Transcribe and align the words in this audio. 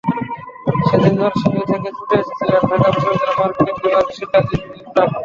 সেদিন 0.87 1.13
নরসিংদী 1.19 1.63
থেকে 1.71 1.89
ছুটে 1.97 2.15
এসেছিলেন 2.21 2.61
ঢাকা 2.69 2.87
বিশ্ববিদ্যালয়ের 2.93 3.39
মার্কেটিং 3.39 3.75
বিভাগের 3.79 4.15
শিক্ষাথী 4.17 4.53
সোহেল 4.55 4.79
ইমরান। 4.79 5.09